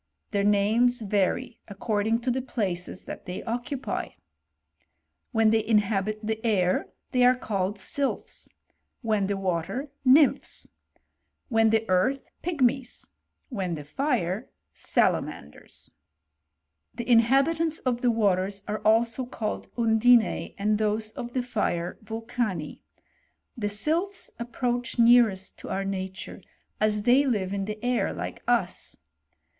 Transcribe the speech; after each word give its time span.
Their 0.31 0.43
names 0.43 1.01
vary 1.01 1.59
according 1.67 2.21
to 2.21 2.31
the 2.31 2.41
places 2.41 3.03
that 3.03 3.27
they 3.27 3.43
occupy. 3.43 4.13
When 5.31 5.51
they 5.51 5.63
inhabit 5.63 6.17
the 6.23 6.43
air, 6.43 6.87
they 7.11 7.23
are 7.23 7.35
called 7.35 7.77
sylphs; 7.77 8.49
when 9.03 9.27
the 9.27 9.37
water, 9.37 9.91
nymphs; 10.03 10.71
when 11.49 11.69
the 11.69 11.85
earA!/ 11.87 12.15
pigmies; 12.41 13.09
when 13.49 13.75
the 13.75 13.83
fire, 13.83 14.49
salamanders, 14.73 15.91
f 15.91 15.93
The 16.97 17.05
inha^ 17.05 17.43
bitants 17.45 17.79
of 17.85 18.01
the 18.01 18.09
waters 18.09 18.63
are 18.67 18.79
also 18.79 19.23
called 19.27 19.71
undinte, 19.75 20.55
and 20.57 20.79
thomi 20.79 21.13
of 21.13 21.35
the 21.35 21.43
fire 21.43 21.99
vulcanu 22.03 22.79
The 23.55 23.69
sylphs 23.69 24.31
approach 24.39 24.97
nearest 24.97 25.57
ttf, 25.59 25.69
our 25.69 25.85
nature, 25.85 26.41
as 26.79 27.03
they 27.03 27.23
live 27.27 27.53
in 27.53 27.65
the 27.65 27.77
air 27.85 28.11
like 28.11 28.41
us. 28.47 28.97